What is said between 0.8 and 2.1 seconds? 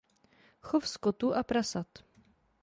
skotu a prasat.